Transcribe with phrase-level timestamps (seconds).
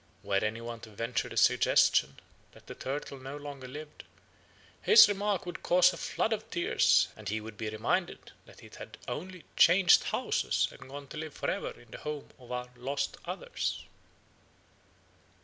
[0.23, 2.19] Were any one to venture the suggestion
[2.53, 4.03] that the turtle no longer lived,
[4.81, 8.77] his remark would cause a flood of tears, and he would be reminded that it
[8.77, 12.69] had only 'changed houses and gone to live for ever in the home of "our
[12.77, 13.83] lost others."'"